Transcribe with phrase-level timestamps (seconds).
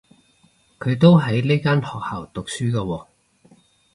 [0.79, 3.07] 佢都喺呢間學校讀書㗎喎